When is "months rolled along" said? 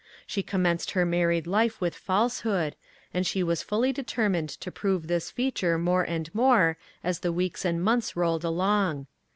7.83-9.05